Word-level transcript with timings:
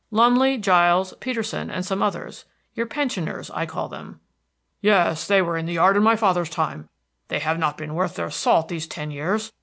"Lumley, 0.09 0.57
Giles, 0.57 1.13
Peterson, 1.19 1.69
and 1.69 1.85
some 1.85 2.01
others, 2.01 2.45
your 2.73 2.87
pensioners, 2.87 3.51
I 3.51 3.67
call 3.67 3.87
them." 3.87 4.19
"Yes, 4.81 5.27
they 5.27 5.43
were 5.43 5.57
in 5.57 5.67
the 5.67 5.73
yard 5.73 5.95
in 5.95 6.01
my 6.01 6.15
father's 6.15 6.49
time; 6.49 6.89
they 7.27 7.37
have 7.37 7.59
not 7.59 7.77
been 7.77 7.93
worth 7.93 8.15
their 8.15 8.31
salt 8.31 8.67
these 8.67 8.87
ten 8.87 9.11
years. 9.11 9.51